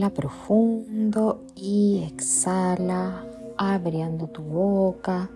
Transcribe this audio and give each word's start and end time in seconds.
Inhala 0.00 0.14
profundo 0.14 1.42
y 1.54 2.04
exhala 2.10 3.22
abriendo 3.58 4.28
tu 4.28 4.40
boca 4.40 5.28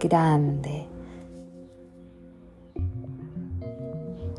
grande. 0.00 0.86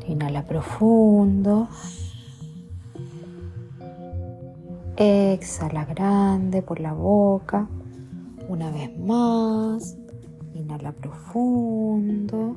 Inhala 0.08 0.44
profundo. 0.44 1.68
Exhala 4.96 5.84
grande 5.84 6.62
por 6.62 6.80
la 6.80 6.94
boca. 6.94 7.68
Una 8.48 8.72
vez 8.72 8.90
más. 8.98 9.96
Inhala 10.52 10.90
profundo. 10.90 12.56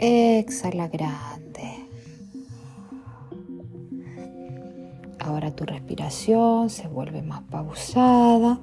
Exhala 0.00 0.86
grande. 0.86 1.88
Ahora 5.18 5.50
tu 5.50 5.64
respiración 5.64 6.70
se 6.70 6.86
vuelve 6.86 7.20
más 7.22 7.42
pausada 7.50 8.60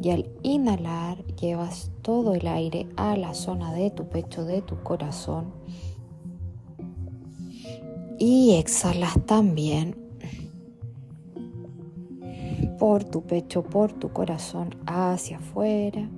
y 0.00 0.10
al 0.10 0.30
inhalar 0.44 1.24
llevas 1.34 1.90
todo 2.02 2.34
el 2.34 2.46
aire 2.46 2.86
a 2.96 3.16
la 3.16 3.34
zona 3.34 3.72
de 3.72 3.90
tu 3.90 4.08
pecho, 4.08 4.44
de 4.44 4.62
tu 4.62 4.80
corazón 4.84 5.52
y 8.16 8.54
exhalas 8.54 9.26
también 9.26 9.96
por 12.78 13.02
tu 13.02 13.22
pecho, 13.22 13.64
por 13.64 13.92
tu 13.92 14.12
corazón 14.12 14.76
hacia 14.86 15.38
afuera. 15.38 16.08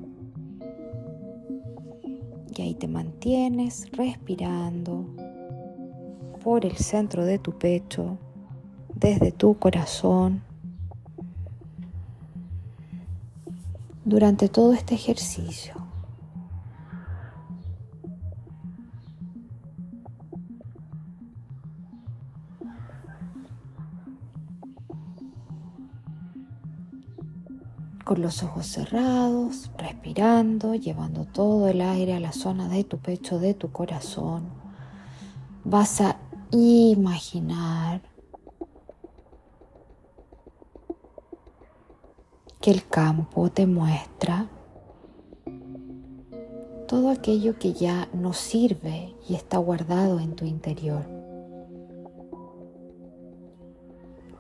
Y 2.57 2.63
ahí 2.63 2.75
te 2.75 2.89
mantienes 2.89 3.91
respirando 3.93 5.05
por 6.43 6.65
el 6.65 6.77
centro 6.77 7.27
de 7.27 7.39
tu 7.39 7.53
pecho, 7.53 8.17
desde 8.95 9.31
tu 9.31 9.59
corazón 9.59 10.43
durante 14.07 14.49
todo 14.49 14.73
este 14.73 14.95
ejercicio. 14.95 15.86
Con 28.07 28.23
los 28.23 28.45
ojos 28.45 28.67
cerrados, 28.67 29.73
respirando, 29.77 30.77
llevando 30.77 31.25
todo 31.25 31.67
el 31.67 31.81
aire 31.81 32.15
a 32.15 32.21
la 32.21 32.31
zona 32.31 32.69
de 32.69 32.85
tu 32.85 32.99
pecho, 32.99 33.41
de 33.41 33.53
tu 33.53 33.73
corazón, 33.73 34.45
vas 35.65 36.01
a 36.01 36.17
imaginar 36.53 38.03
que 42.61 42.71
el 42.71 42.87
campo 42.87 43.51
te 43.51 43.67
muestra 43.67 44.47
todo 46.87 47.11
aquello 47.11 47.59
que 47.59 47.73
ya 47.73 48.09
no 48.15 48.35
sirve 48.35 49.17
y 49.29 49.35
está 49.35 49.59
guardado 49.59 50.21
en 50.21 50.37
tu 50.37 50.45
interior. 50.45 51.05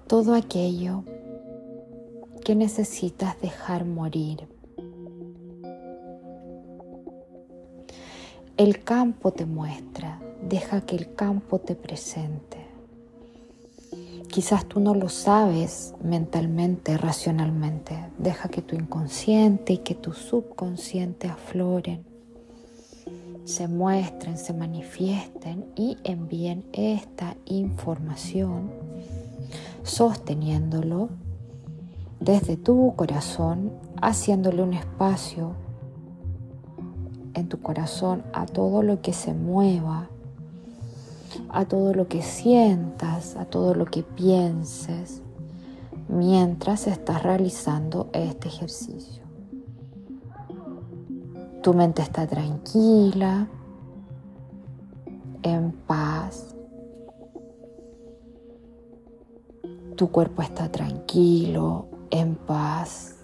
Todo 0.06 0.34
aquello 0.34 1.03
que 2.47 2.55
necesitas 2.55 3.41
dejar 3.41 3.84
morir. 3.84 4.47
El 8.56 8.84
campo 8.84 9.33
te 9.33 9.46
muestra, 9.46 10.23
deja 10.48 10.83
que 10.83 10.95
el 10.95 11.12
campo 11.17 11.58
te 11.58 11.74
presente. 11.74 12.58
Quizás 14.29 14.64
tú 14.64 14.79
no 14.79 14.95
lo 14.95 15.08
sabes 15.08 15.95
mentalmente, 16.05 16.96
racionalmente. 16.96 18.11
Deja 18.17 18.48
que 18.48 18.62
tu 18.62 18.77
inconsciente 18.77 19.73
y 19.73 19.79
que 19.79 19.96
tu 19.96 20.12
subconsciente 20.12 21.27
afloren, 21.27 22.05
se 23.45 23.67
muestren, 23.67 24.39
se 24.39 24.52
manifiesten 24.52 25.67
y 25.74 25.98
envíen 26.05 26.64
esta 26.73 27.36
información 27.45 28.70
sosteniéndolo 29.83 31.26
desde 32.21 32.57
tu 32.57 32.95
corazón, 32.97 33.73
haciéndole 34.01 34.63
un 34.63 34.75
espacio 34.75 35.55
en 37.35 37.49
tu 37.49 37.61
corazón 37.61 38.25
a 38.33 38.47
todo 38.47 38.83
lo 38.83 39.01
que 39.03 39.13
se 39.13 39.35
mueva 39.35 40.09
a 41.49 41.65
todo 41.65 41.95
lo 41.95 42.09
que 42.09 42.23
sientas, 42.23 43.37
a 43.37 43.45
todo 43.45 43.75
lo 43.75 43.87
que 43.87 44.03
pienses 44.03 45.23
mientras 46.09 46.87
estás 46.87 47.23
realizando 47.23 48.09
este 48.13 48.48
ejercicio. 48.48 49.23
Tu 51.63 51.75
mente 51.75 52.03
está 52.03 52.27
tranquila, 52.27 53.48
en 55.43 55.73
paz. 55.73 56.55
Tu 59.97 60.11
cuerpo 60.11 60.43
está 60.43 60.71
tranquilo, 60.71 61.87
en 62.11 62.34
paz. 62.34 63.17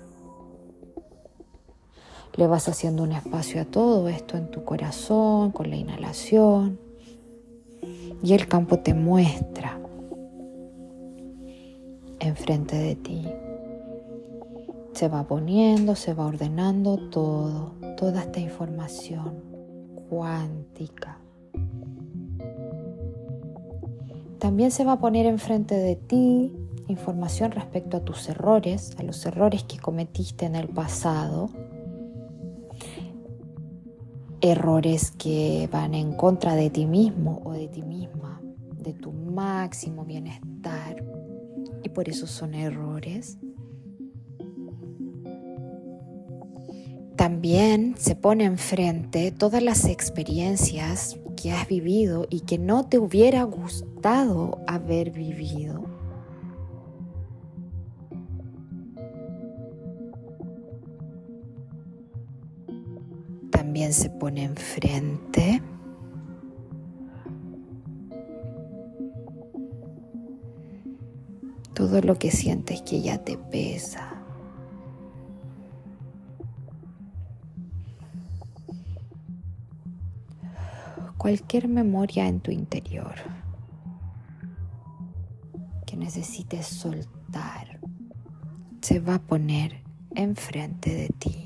Le 2.35 2.47
vas 2.47 2.69
haciendo 2.69 3.03
un 3.03 3.13
espacio 3.13 3.61
a 3.61 3.65
todo 3.65 4.09
esto 4.09 4.37
en 4.37 4.51
tu 4.51 4.65
corazón 4.65 5.51
con 5.51 5.69
la 5.69 5.77
inhalación 5.77 6.79
y 8.23 8.33
el 8.33 8.49
campo 8.49 8.79
te 8.79 8.95
muestra 8.95 9.79
enfrente 12.21 12.77
de 12.77 12.95
ti. 12.95 13.27
Se 14.95 15.09
va 15.09 15.25
poniendo, 15.25 15.95
se 15.97 16.15
va 16.15 16.27
ordenando 16.27 16.97
todo, 17.11 17.73
toda 17.97 18.21
esta 18.21 18.41
información 18.41 19.43
cuántica. 20.09 21.19
También 24.39 24.71
se 24.71 24.85
va 24.85 24.93
a 24.93 24.99
poner 24.99 25.27
enfrente 25.27 25.75
de 25.75 25.97
ti 25.97 26.53
información 26.89 27.53
respecto 27.53 27.97
a 27.97 28.01
tus 28.01 28.29
errores, 28.29 28.95
a 28.99 29.03
los 29.03 29.25
errores 29.27 29.65
que 29.65 29.79
cometiste 29.79 30.47
en 30.47 30.57
el 30.57 30.69
pasado, 30.69 31.51
errores 34.41 35.13
que 35.13 35.69
van 35.73 35.95
en 35.95 36.13
contra 36.15 36.57
de 36.57 36.71
ti 36.71 36.87
mismo 36.87 37.41
o 37.45 37.53
de 37.53 37.69
ti 37.69 37.83
misma, 37.83 38.41
de 38.77 38.93
tu 38.93 39.13
máximo 39.13 40.05
bienestar, 40.05 41.05
y 41.83 41.89
por 41.89 42.09
eso 42.09 42.27
son 42.27 42.55
errores. 42.55 43.39
También 47.17 47.95
se 47.99 48.17
pone 48.17 48.45
enfrente 48.45 49.31
todas 49.31 49.63
las 49.63 49.85
experiencias 49.85 51.21
que 51.37 51.53
has 51.53 51.69
vivido 51.69 52.27
y 52.31 52.41
que 52.41 52.59
no 52.59 52.85
te 52.85 52.99
hubiera 52.99 53.45
gustado 53.45 54.59
haber 54.67 55.13
vivido 55.13 55.92
también 63.73 63.95
se 63.95 64.11
pone 64.11 64.45
enfrente. 64.45 65.63
Todo 71.73 72.03
lo 72.03 72.19
que 72.19 72.31
sientes 72.31 72.83
que 72.83 73.01
ya 73.01 73.17
te 73.25 73.39
pesa. 73.39 74.13
Cualquier 81.17 81.67
memoria 81.67 82.29
en 82.29 82.41
tu 82.41 82.51
interior 82.51 83.15
que 85.87 85.97
necesites 85.97 86.67
soltar 86.67 87.81
se 88.83 89.01
va 89.01 89.15
a 89.15 89.23
poner 89.23 89.83
enfrente 90.15 90.95
de 90.95 91.09
ti. 91.09 91.42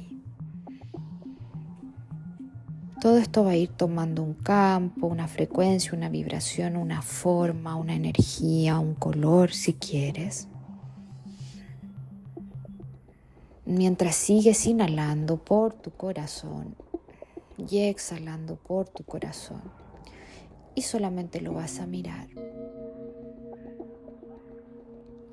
Todo 3.06 3.18
esto 3.18 3.44
va 3.44 3.52
a 3.52 3.56
ir 3.56 3.68
tomando 3.68 4.20
un 4.20 4.34
campo, 4.34 5.06
una 5.06 5.28
frecuencia, 5.28 5.92
una 5.92 6.08
vibración, 6.08 6.76
una 6.76 7.02
forma, 7.02 7.76
una 7.76 7.94
energía, 7.94 8.80
un 8.80 8.96
color 8.96 9.52
si 9.52 9.74
quieres. 9.74 10.48
Mientras 13.64 14.16
sigues 14.16 14.66
inhalando 14.66 15.36
por 15.36 15.72
tu 15.72 15.92
corazón 15.92 16.74
y 17.56 17.78
exhalando 17.78 18.56
por 18.56 18.88
tu 18.88 19.04
corazón. 19.04 19.62
Y 20.74 20.82
solamente 20.82 21.40
lo 21.40 21.52
vas 21.52 21.78
a 21.78 21.86
mirar. 21.86 22.26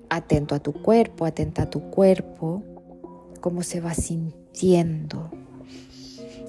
Atento 0.10 0.54
a 0.54 0.60
tu 0.60 0.74
cuerpo, 0.74 1.26
atenta 1.26 1.64
a 1.64 1.70
tu 1.72 1.90
cuerpo, 1.90 2.62
cómo 3.42 3.64
se 3.64 3.82
va 3.82 3.96
sintiendo 3.96 5.32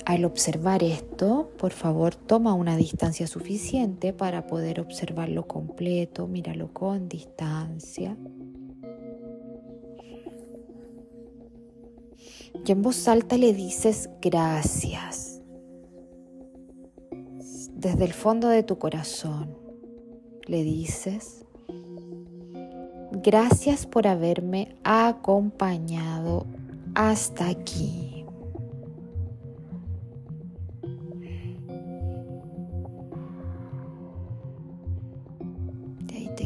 Al 0.07 0.27
observar 0.27 0.83
esto, 0.83 1.51
por 1.57 1.73
favor, 1.73 2.15
toma 2.15 2.53
una 2.53 2.77
distancia 2.77 3.27
suficiente 3.27 4.13
para 4.13 4.47
poder 4.47 4.81
observarlo 4.81 5.47
completo, 5.47 6.27
míralo 6.27 6.73
con 6.75 7.09
distancia. 7.09 8.15
Y 12.67 12.73
en 12.73 12.83
voz 12.83 13.09
alta 13.09 13.39
le 13.39 13.55
dices 13.55 14.11
gracias. 14.21 15.41
Desde 17.73 18.05
el 18.05 18.13
fondo 18.13 18.49
de 18.49 18.63
tu 18.63 18.79
corazón 18.79 19.57
le 20.47 20.63
dices, 20.63 21.45
gracias 23.11 23.87
por 23.87 24.07
haberme 24.07 24.77
acompañado 24.85 26.47
hasta 26.95 27.49
aquí. 27.49 28.04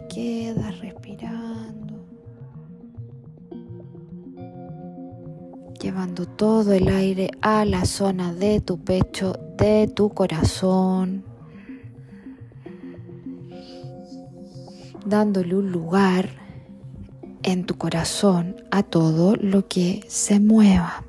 Quedas 0.08 0.78
respirando, 0.80 2.06
llevando 5.80 6.26
todo 6.26 6.72
el 6.72 6.88
aire 6.88 7.30
a 7.40 7.64
la 7.64 7.84
zona 7.84 8.32
de 8.32 8.60
tu 8.60 8.78
pecho, 8.78 9.38
de 9.56 9.88
tu 9.88 10.10
corazón, 10.10 11.24
dándole 15.04 15.54
un 15.54 15.70
lugar 15.70 16.30
en 17.42 17.64
tu 17.64 17.76
corazón 17.76 18.56
a 18.70 18.82
todo 18.82 19.36
lo 19.36 19.68
que 19.68 20.04
se 20.08 20.40
mueva. 20.40 21.04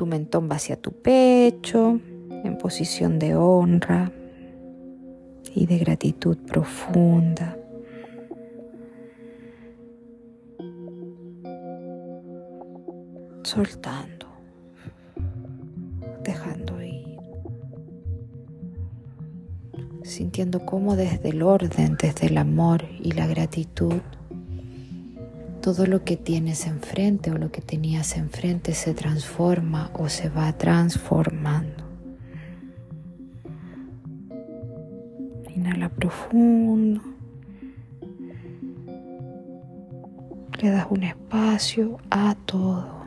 Tu 0.00 0.06
mentón 0.06 0.48
va 0.50 0.56
hacia 0.56 0.76
tu 0.76 0.92
pecho 0.92 2.00
en 2.42 2.56
posición 2.56 3.18
de 3.18 3.36
honra 3.36 4.10
y 5.54 5.66
de 5.66 5.76
gratitud 5.76 6.38
profunda. 6.38 7.54
Soltando, 13.42 14.26
dejando 16.24 16.80
ir, 16.80 17.18
sintiendo 20.02 20.64
cómo 20.64 20.96
desde 20.96 21.28
el 21.28 21.42
orden, 21.42 21.98
desde 22.00 22.28
el 22.28 22.38
amor 22.38 22.86
y 23.02 23.12
la 23.12 23.26
gratitud, 23.26 24.00
todo 25.60 25.86
lo 25.86 26.04
que 26.04 26.16
tienes 26.16 26.66
enfrente 26.66 27.30
o 27.30 27.38
lo 27.38 27.50
que 27.50 27.60
tenías 27.60 28.16
enfrente 28.16 28.74
se 28.74 28.94
transforma 28.94 29.90
o 29.94 30.08
se 30.08 30.28
va 30.28 30.52
transformando. 30.56 31.84
Inhala 35.54 35.88
profundo. 35.88 37.02
Le 40.60 40.70
das 40.70 40.86
un 40.90 41.02
espacio 41.02 41.98
a 42.10 42.34
todo. 42.46 42.99